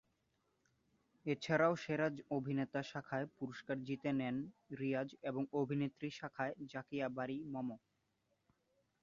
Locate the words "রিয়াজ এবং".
4.79-5.43